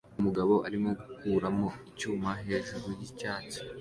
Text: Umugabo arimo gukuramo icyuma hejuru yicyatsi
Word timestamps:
Umugabo 0.19 0.53
arimo 0.67 0.89
gukuramo 1.09 1.67
icyuma 1.89 2.29
hejuru 2.47 2.87
yicyatsi 2.99 3.57